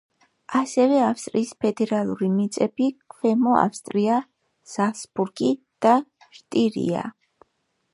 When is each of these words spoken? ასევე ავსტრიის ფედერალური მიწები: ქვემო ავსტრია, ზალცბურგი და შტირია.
ასევე 0.59 0.95
ავსტრიის 1.07 1.51
ფედერალური 1.65 2.31
მიწები: 2.39 2.89
ქვემო 3.15 3.55
ავსტრია, 3.67 4.19
ზალცბურგი 4.75 5.55
და 5.87 5.97
შტირია. 6.41 7.11